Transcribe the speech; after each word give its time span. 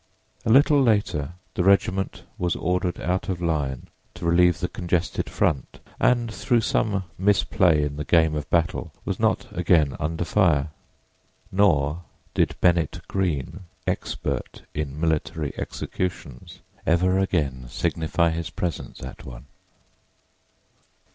A 0.47 0.49
little 0.49 0.81
later 0.81 1.33
the 1.53 1.63
regiment 1.63 2.23
was 2.39 2.55
ordered 2.55 2.99
out 2.99 3.29
of 3.29 3.39
line 3.39 3.85
to 4.15 4.25
relieve 4.25 4.59
the 4.59 4.67
congested 4.67 5.29
front, 5.29 5.79
and 5.99 6.33
through 6.33 6.61
some 6.61 7.03
misplay 7.19 7.83
in 7.83 7.97
the 7.97 8.03
game 8.03 8.33
of 8.33 8.49
battle 8.49 8.91
was 9.05 9.19
not 9.19 9.45
again 9.55 9.95
under 9.99 10.25
fire. 10.25 10.71
Nor 11.51 12.01
did 12.33 12.59
Bennett 12.61 13.01
Greene, 13.07 13.65
expert 13.85 14.63
in 14.73 14.99
military 14.99 15.53
executions, 15.55 16.61
ever 16.87 17.19
again 17.19 17.67
signify 17.69 18.31
his 18.31 18.49
presence 18.49 19.03
at 19.03 19.23
one. 19.23 19.45